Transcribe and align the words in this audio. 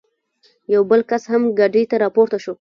یو 0.73 0.81
بل 0.89 1.01
کس 1.09 1.23
هم 1.31 1.43
ګاډۍ 1.57 1.83
ته 1.91 1.95
را 2.03 2.09
پورته 2.15 2.37
شو. 2.43 2.53